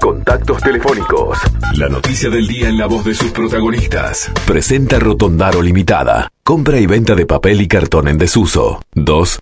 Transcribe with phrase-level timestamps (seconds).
[0.00, 1.38] Contactos telefónicos.
[1.76, 4.30] La noticia del día en la voz de sus protagonistas.
[4.46, 6.30] Presenta Rotondaro Limitada.
[6.42, 8.82] Compra y venta de papel y cartón en desuso.
[8.94, 9.40] 2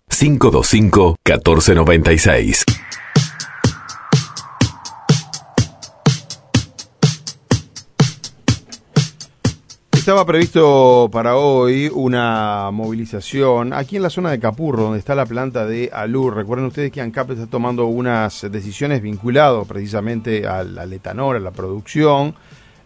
[10.09, 15.27] Estaba previsto para hoy una movilización aquí en la zona de Capurro, donde está la
[15.27, 16.35] planta de Alur.
[16.35, 21.51] Recuerden ustedes que ANCAP está tomando unas decisiones vinculadas precisamente al, al etanol, a la
[21.51, 22.35] producción.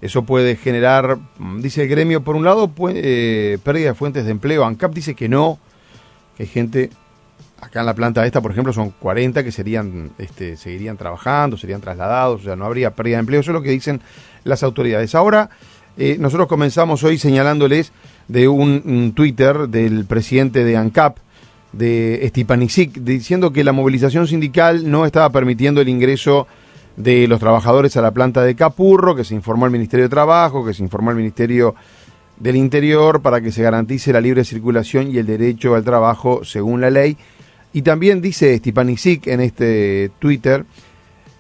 [0.00, 4.32] Eso puede generar, mm, dice el gremio, por un lado, eh, pérdida de fuentes de
[4.32, 4.64] empleo.
[4.64, 5.60] ANCAP dice que no,
[6.36, 6.90] que hay gente,
[7.60, 11.82] acá en la planta esta, por ejemplo, son 40 que serían, este, seguirían trabajando, serían
[11.82, 13.40] trasladados, o sea, no habría pérdida de empleo.
[13.42, 14.00] Eso es lo que dicen
[14.42, 15.14] las autoridades.
[15.14, 15.50] Ahora
[15.96, 17.92] eh, nosotros comenzamos hoy señalándoles
[18.28, 21.18] de un, Twitter del presidente de ANCAP,
[21.72, 26.46] de Stipanisic, diciendo que la movilización sindical no estaba permitiendo el ingreso
[26.96, 30.64] de los trabajadores a la planta de Capurro, que se informó al Ministerio de Trabajo,
[30.64, 31.74] que se informó al Ministerio
[32.38, 36.80] del Interior para que se garantice la libre circulación y el derecho al trabajo según
[36.80, 37.16] la ley.
[37.72, 40.64] Y también dice Stipanisic en este Twitter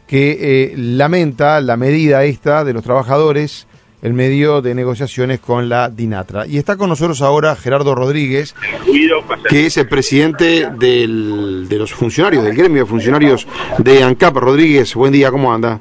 [0.06, 3.66] que eh, lamenta la medida esta de los trabajadores
[4.02, 6.46] el medio de negociaciones con la DINATRA.
[6.46, 8.54] Y está con nosotros ahora Gerardo Rodríguez,
[9.48, 13.46] que es el presidente del, de los funcionarios, del gremio de funcionarios
[13.78, 14.36] de ANCAP.
[14.36, 15.78] Rodríguez, buen día, ¿cómo anda?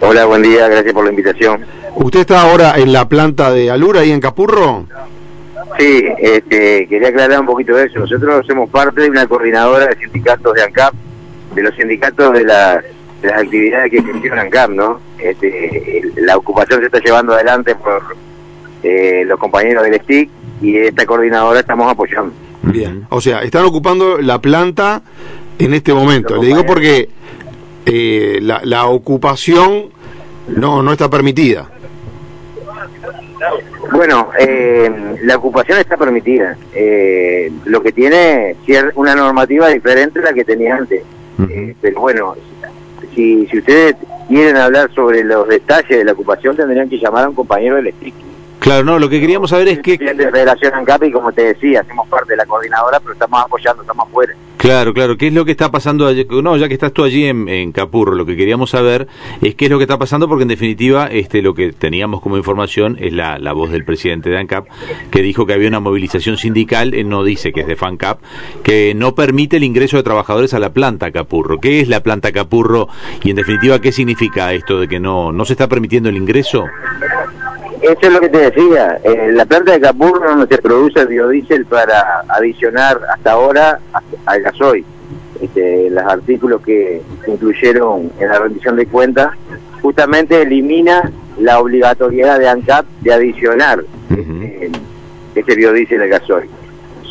[0.00, 1.64] Hola, buen día, gracias por la invitación.
[1.94, 4.86] ¿Usted está ahora en la planta de Alura, ahí en Capurro?
[5.78, 8.00] Sí, este, quería aclarar un poquito de eso.
[8.00, 10.94] Nosotros somos parte de una coordinadora de sindicatos de ANCAP,
[11.54, 12.84] de los sindicatos de las
[13.22, 15.00] las actividades que gestionan CAP, ¿no?
[15.18, 18.02] Este, la ocupación se está llevando adelante por
[18.82, 20.30] eh, los compañeros del STIC
[20.62, 22.32] y esta coordinadora estamos apoyando.
[22.62, 25.02] Bien, o sea, están ocupando la planta
[25.58, 26.36] en este momento.
[26.36, 27.08] Le digo porque
[27.86, 29.90] eh, la, la ocupación
[30.48, 31.70] no, no está permitida.
[33.92, 34.90] Bueno, eh,
[35.22, 36.56] la ocupación está permitida.
[36.74, 38.56] Eh, lo que tiene
[38.96, 41.02] una normativa diferente a la que tenía antes.
[41.80, 42.34] pero bueno,
[43.14, 43.96] si, si ustedes
[44.28, 47.92] quieren hablar sobre los detalles de la ocupación, tendrían que llamar a un compañero del
[47.92, 48.25] STIC.
[48.66, 49.96] Claro, no, lo que queríamos saber es que...
[49.96, 53.82] De Federación ANCAP y como te decía, hacemos parte de la coordinadora, pero estamos apoyando,
[53.82, 54.34] estamos afuera.
[54.56, 55.16] Claro, claro.
[55.16, 56.26] ¿Qué es lo que está pasando allí?
[56.28, 59.06] No, ya que estás tú allí en, Capurro, lo que queríamos saber
[59.40, 62.36] es qué es lo que está pasando, porque en definitiva este, lo que teníamos como
[62.38, 64.66] información es la, la voz del presidente de ANCAP,
[65.12, 68.18] que dijo que había una movilización sindical, él no dice que es de FANCAP,
[68.64, 71.60] que no permite el ingreso de trabajadores a la planta Capurro.
[71.60, 72.88] ¿Qué es la planta Capurro
[73.22, 76.64] y en definitiva qué significa esto de que no, no se está permitiendo el ingreso?
[77.86, 78.98] Eso es lo que te decía.
[79.30, 83.78] la planta de Capurro no se produce biodiesel para adicionar hasta ahora
[84.26, 84.84] al gasoil.
[85.40, 89.30] Este, los artículos que incluyeron en la rendición de cuentas
[89.82, 94.70] justamente elimina la obligatoriedad de ANCAP de adicionar este,
[95.36, 96.50] este, biodiesel al gasoil.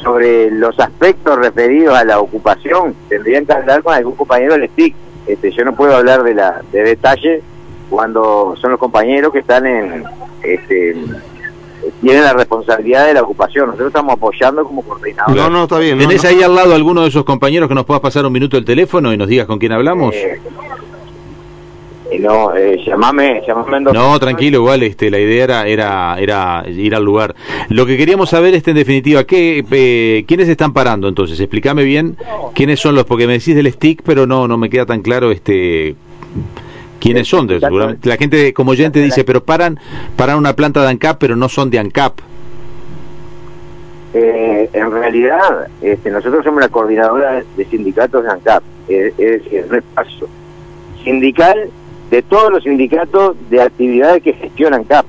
[0.03, 4.93] Sobre los aspectos referidos a la ocupación, tendrían que hablar con algún compañero del STIC.
[5.27, 7.41] Este, yo no puedo hablar de, la, de detalle
[7.89, 10.03] cuando son los compañeros que están en
[10.53, 10.95] este
[12.01, 13.67] tienen la responsabilidad de la ocupación.
[13.67, 15.35] Nosotros estamos apoyando como coordinador.
[15.35, 15.97] No, no, está bien.
[15.97, 18.65] ¿Tenés ahí al lado alguno de esos compañeros que nos puedas pasar un minuto el
[18.65, 20.15] teléfono y nos digas con quién hablamos?
[20.15, 20.39] Eh,
[22.19, 27.03] no, eh, llamame, llamame No, tranquilo, igual este, la idea era, era, era ir al
[27.03, 27.35] lugar.
[27.69, 31.39] Lo que queríamos saber es, en definitiva, ¿qué, eh, ¿quiénes están parando entonces?
[31.39, 32.17] Explícame bien
[32.53, 35.31] quiénes son los, porque me decís del stick, pero no, no me queda tan claro
[35.31, 35.95] este
[37.05, 37.47] quiénes son.
[37.47, 39.79] la gente como oyente dice, pero paran,
[40.15, 42.19] paran una planta de ANCAP, pero no son de ANCAP.
[44.13, 50.27] Eh, en realidad, este, nosotros somos la coordinadora de sindicatos de ANCAP, es, decir, repaso
[51.03, 51.69] sindical
[52.09, 55.05] de todos los sindicatos de actividades que gestionan ANCAP.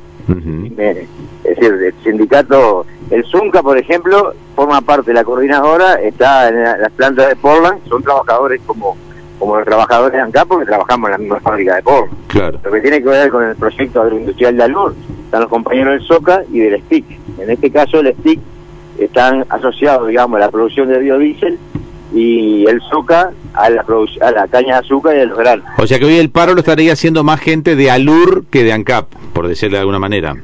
[1.45, 6.62] Es decir, el sindicato, el ZUNCA, por ejemplo, forma parte de la coordinadora, está en
[6.83, 8.97] las plantas de Portland, son trabajadores como
[9.39, 12.17] como los trabajadores de ANCAP porque trabajamos en la misma fábrica de porno.
[12.29, 12.59] Claro.
[12.65, 14.94] Lo que tiene que ver con el proyecto agroindustrial de ALUR,
[15.25, 17.05] están los compañeros del SOCA y del STIC.
[17.38, 18.41] En este caso el STIC
[18.99, 21.59] están asociados, digamos, a la producción de biodiesel
[22.15, 23.85] y el SOCA a la,
[24.23, 25.67] a la caña de azúcar y a los granos.
[25.79, 28.73] O sea que hoy el paro lo estaría haciendo más gente de ALUR que de
[28.73, 30.35] ANCAP, por decirlo de alguna manera.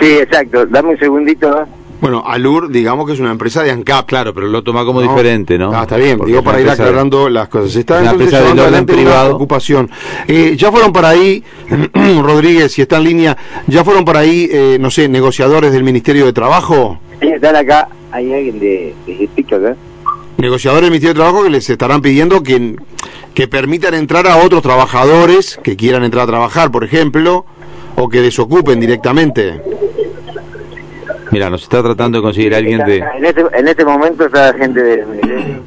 [0.00, 0.66] Sí, exacto.
[0.66, 1.66] Dame un segundito.
[2.02, 4.08] Bueno, Alur, digamos que es una empresa de ANCAP.
[4.08, 5.72] Claro, pero lo toma como diferente, ¿no?
[5.72, 7.76] Ah, está bien, digo para ir aclarando las cosas.
[7.76, 9.36] Está una empresa de adelante privado.
[9.36, 9.88] ocupación.
[10.26, 11.44] Eh, ya fueron para ahí,
[12.20, 13.36] Rodríguez, si está en línea,
[13.68, 16.98] ya fueron para ahí, eh, no sé, negociadores del Ministerio de Trabajo.
[17.20, 19.76] Sí, están acá, hay alguien de, de acá.
[20.38, 22.74] negociadores del Ministerio de Trabajo que les estarán pidiendo que,
[23.32, 27.46] que permitan entrar a otros trabajadores que quieran entrar a trabajar, por ejemplo,
[27.94, 29.60] o que desocupen directamente.
[31.32, 32.98] Mira, nos está tratando de conseguir alguien de...
[32.98, 35.62] En este, en este momento está la gente del ministerio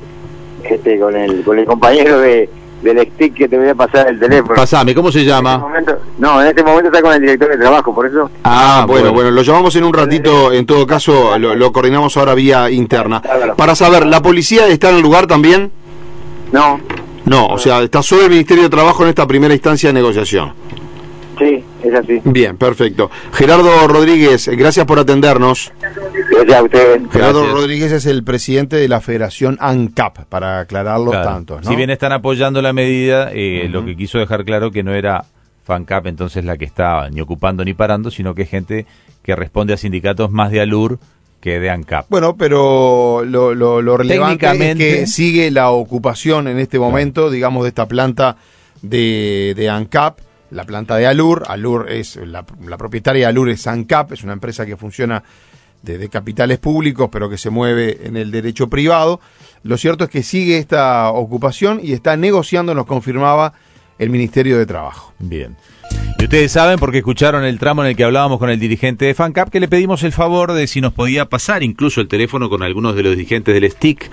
[0.64, 2.48] este, con, el, con el compañero de,
[2.84, 4.54] del stick que te voy a pasar el teléfono.
[4.56, 5.58] Pasame, ¿cómo se En este llama?
[5.58, 8.30] momento- no, en este momento está con el director de trabajo, por eso.
[8.44, 12.36] Ah, bueno, bueno, lo llamamos en un ratito, en todo caso lo, lo coordinamos ahora
[12.36, 13.22] vía interna.
[13.58, 15.72] Para saber, ¿la policía está en el lugar también?
[16.52, 16.80] No,
[17.26, 20.54] No, o sea, está solo el Ministerio de Trabajo en esta primera instancia de negociación.
[21.90, 22.22] Sí, es así.
[22.26, 23.10] Bien, perfecto.
[23.34, 25.72] Gerardo Rodríguez, gracias por atendernos.
[26.32, 27.02] Gracias a ustedes.
[27.12, 27.54] Gerardo Gracias.
[27.62, 31.26] Rodríguez es el presidente de la Federación ANCAP, para aclararlo Claro.
[31.30, 31.70] tantos, ¿no?
[31.70, 35.26] Si bien están apoyando la medida, eh, lo que quiso dejar claro que no era
[35.66, 38.86] FANCAP entonces la que está ni ocupando ni parando, sino que es gente
[39.24, 41.00] que responde a sindicatos más de ALUR
[41.42, 42.06] que de ANCAP.
[42.10, 47.64] Bueno, pero lo, lo, lo relevante es que sigue la ocupación en este momento, digamos,
[47.64, 48.38] de esta planta
[48.82, 50.20] de, de ANCAP,
[50.56, 51.44] la planta de Alur.
[51.48, 55.24] Alur es, la, propietaria de Alur es ANCAP, es una empresa que funciona
[55.84, 59.20] de, de capitales públicos, pero que se mueve en el derecho privado.
[59.64, 63.54] Lo cierto es que sigue esta ocupación y está negociando, nos confirmaba
[64.00, 65.14] el Ministerio de Trabajo.
[65.20, 65.56] Bien.
[66.18, 69.14] Y ustedes saben, porque escucharon el tramo en el que hablábamos con el dirigente de
[69.14, 72.64] FANCAP, que le pedimos el favor de si nos podía pasar incluso el teléfono con
[72.64, 74.10] algunos de los dirigentes del STIC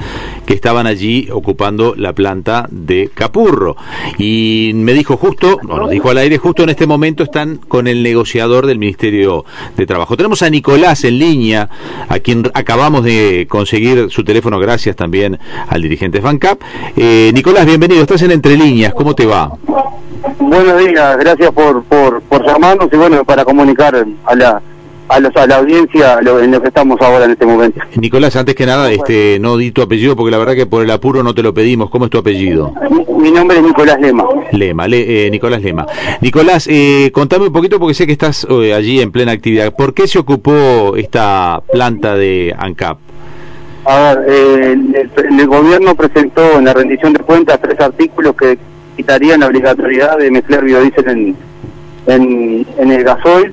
[0.47, 3.77] que estaban allí ocupando la planta de Capurro.
[4.19, 7.87] Y me dijo justo, no, nos dijo al aire, justo en este momento están con
[7.87, 9.45] el negociador del Ministerio
[9.77, 10.17] de Trabajo.
[10.17, 11.69] Tenemos a Nicolás en línea,
[12.09, 16.61] a quien acabamos de conseguir su teléfono gracias también al dirigente FANCAP.
[16.97, 19.53] Eh, Nicolás, bienvenido, estás en Entre Líneas, ¿cómo te va?
[20.39, 24.63] Buenos días, gracias por, por, por llamarnos y bueno, para comunicar a la,
[25.13, 27.81] a, los- a la audiencia lo, en lo que estamos ahora en este momento.
[27.97, 30.91] Nicolás, antes que nada, este, no di tu apellido porque la verdad que por el
[30.91, 31.91] apuro no te lo pedimos.
[31.91, 32.73] ¿Cómo es tu apellido?
[33.19, 34.25] Mi, nombre es Nicolás Lema.
[34.53, 35.87] Lema, Le- eh, Nicolás Lema.
[36.21, 39.73] Nicolás, eh, contame un poquito porque sé que estás eh, allí en plena actividad.
[39.75, 42.99] ¿Por qué se ocupó esta planta de ANCAP?
[43.85, 48.35] A ver, eh, el, el- el gobierno presentó en la rendición de cuentas tres artículos
[48.37, 48.59] que
[48.97, 51.37] quitarían la obligatoriedad de mezclar biodiesel en,
[52.07, 53.53] en, en el gasoil,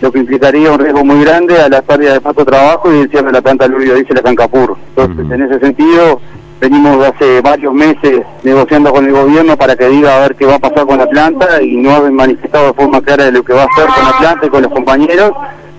[0.00, 3.00] lo que implicaría un riesgo muy grande a la pérdida de puesto de trabajo y
[3.00, 4.76] el cierre de la planta de biodiesel de Cancapur.
[4.96, 6.20] Entonces, en ese sentido,
[6.60, 10.56] venimos hace varios meses negociando con el gobierno para que diga a ver qué va
[10.56, 13.52] a pasar con la planta y no han manifestado de forma clara de lo que
[13.52, 15.32] va a hacer con la planta y con los compañeros,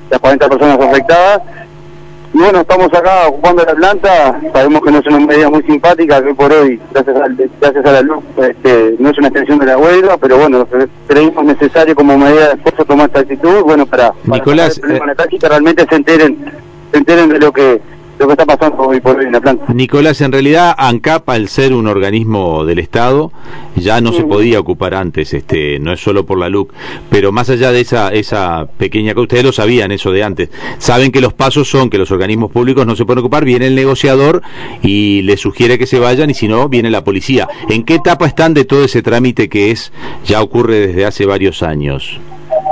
[0.10, 1.42] las 40 personas afectadas.
[2.32, 6.24] Y bueno, estamos acá ocupando la planta, sabemos que no es una medida muy simpática,
[6.24, 9.66] que por hoy, gracias, al- gracias a la luz, este, no es una extensión de
[9.66, 13.86] la huelga, pero bueno, cre- creímos necesario como medida de esfuerzo tomar esta actitud, bueno,
[13.88, 16.38] para, para Nicolás, sacar el problema eh, la calle que realmente se enteren,
[16.92, 17.82] se enteren de lo que,
[18.20, 19.74] lo que está pasando hoy por hoy en la planta.
[19.74, 23.32] Nicolás, en realidad ANCAP, al ser un organismo del Estado,
[23.78, 26.74] ya no se podía ocupar antes, este, no es solo por la LUC,
[27.10, 30.50] pero más allá de esa, esa pequeña cosa, ustedes lo sabían eso de antes,
[30.80, 33.76] saben que los pasos son que los organismos públicos no se pueden ocupar, viene el
[33.76, 34.42] negociador
[34.82, 37.48] y les sugiere que se vayan y si no, viene la policía.
[37.70, 39.94] ¿En qué etapa están de todo ese trámite que es,
[40.26, 42.20] ya ocurre desde hace varios años?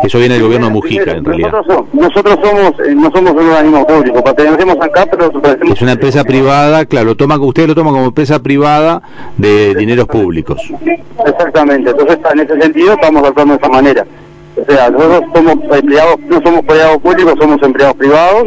[0.04, 1.52] Eso viene del gobierno de Mujica, en realidad.
[1.52, 5.82] Nosotros, somos- nosotros somos, eh, no somos un organismo público, pertenecemos acá, pero pertenecemos- Es
[5.82, 9.02] una empresa privada, claro, lo toman, ustedes lo toman como empresa privada
[9.38, 10.62] de dineros públicos.
[11.26, 14.06] Exactamente, entonces en ese sentido estamos actuando de esa manera.
[14.68, 18.44] O sea, nosotros somos empleados, no somos empleados públicos, somos empleados privados,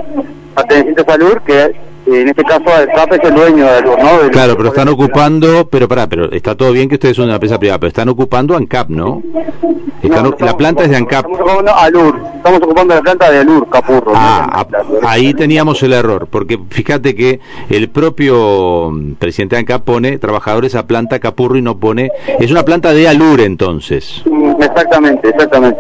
[0.57, 1.73] pertenecientes a LUR, que
[2.15, 4.19] en este caso el CAP es el dueño de LUR, ¿no?
[4.19, 7.35] Del- Claro, pero están ocupando, pero pará, pero está todo bien que ustedes son una
[7.35, 9.23] empresa privada, pero están ocupando ANCAP, ¿no?
[10.03, 11.27] Están, No, la estamos planta es de ANCAP.
[11.27, 14.13] Estamos ocupando a LUR, estamos ocupando la planta de ALUR, Capurro.
[14.15, 15.07] Ah, ¿no?
[15.09, 20.19] a- ahí teníamos el error, porque fíjate que el propio mm, presidente de ANCAP pone
[20.19, 24.23] trabajadores a planta Capurro y no pone, es una planta de Alur entonces.
[24.25, 25.79] Mm, Exactamente, exactamente.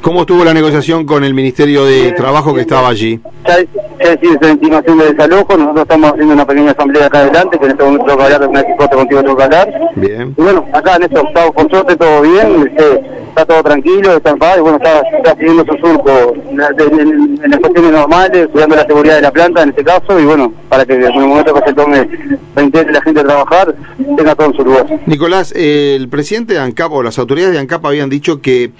[0.00, 3.18] ¿Cómo estuvo la negociación con el Ministerio de Trabajo que estaba allí?
[3.46, 3.56] Ya,
[4.00, 7.84] ya intimación de desalojo, nosotros estamos haciendo una pequeña asamblea acá adelante, que en este
[7.84, 9.92] momento tengo que hablar, de una chicote contigo tengo que hablar.
[9.96, 10.34] Bien.
[10.36, 14.30] Y bueno, acá en esto estamos por suerte todo bien, este, está todo tranquilo, está
[14.30, 18.76] en paz, y bueno, está, está siguiendo su surco en, en las cuestiones normales, cuidando
[18.76, 21.54] la seguridad de la planta en este caso, y bueno, para que en el momento
[21.54, 22.08] que se tome,
[22.54, 23.74] se la gente a trabajar,
[24.16, 24.86] tenga todo en su lugar.
[25.06, 28.70] Nicolás, eh, el presidente de ANCAP o las autoridades de ANCAP habían dicho que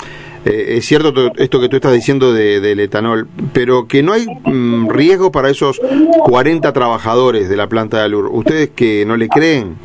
[0.47, 4.12] eh, es cierto to- esto que tú estás diciendo de- del etanol, pero que no
[4.12, 5.81] hay mm, riesgo para esos
[6.25, 8.29] 40 trabajadores de la planta de Alur.
[8.33, 9.76] ¿Ustedes que no le creen?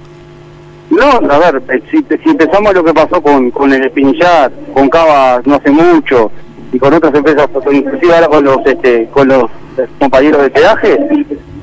[0.89, 4.89] No, a ver, eh, si, si empezamos lo que pasó con, con el Espinillar, con
[4.89, 6.31] Cava no hace mucho,
[6.73, 9.43] y con otras empresas, inclusive ahora con los este, con los
[9.77, 10.97] eh, compañeros de peaje,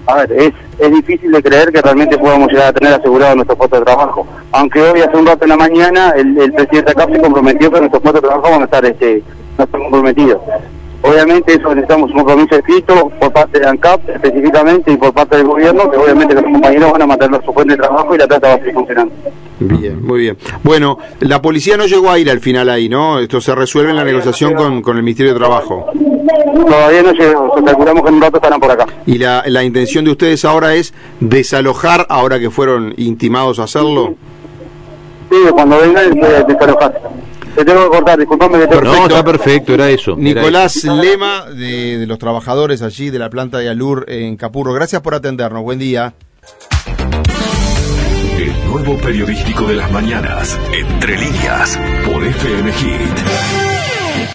[0.07, 3.57] a ver, es es difícil de creer que realmente podamos llegar a tener asegurado nuestro
[3.57, 4.27] puesto de trabajo.
[4.53, 7.81] Aunque hoy hace un rato en la mañana el, el presidente acá se comprometió que
[7.81, 9.23] nuestros puestos de trabajo van a estar este,
[9.57, 10.41] no están comprometidos.
[11.03, 15.47] Obviamente eso necesitamos un compromiso escrito por parte de ANCAP específicamente y por parte del
[15.47, 18.49] gobierno, que obviamente los compañeros van a mantener su fuente de trabajo y la planta
[18.49, 19.15] va a seguir funcionando.
[19.61, 20.37] Bien, muy bien.
[20.63, 23.19] Bueno, la policía no llegó a ir al final ahí, ¿no?
[23.19, 25.87] Esto se resuelve en la negociación con, con el Ministerio de Trabajo.
[26.69, 28.87] Todavía no llegó, calculamos que en un rato estarán por acá.
[29.07, 34.15] ¿Y la, la intención de ustedes ahora es desalojar, ahora que fueron intimados a hacerlo?
[35.31, 37.01] Sí, cuando vengan, eh, desalojar.
[37.57, 38.81] Te tengo que cortar, disculpame que te...
[38.81, 40.13] No, está perfecto, era eso.
[40.13, 40.95] era Nicolás eso.
[40.95, 44.73] Lema, de, de los trabajadores allí de la planta de Alur en Capurro.
[44.73, 45.63] Gracias por atendernos.
[45.65, 46.15] Buen día.
[48.69, 53.68] Nuevo periodístico de las mañanas, Entre líneas, por FM Hit.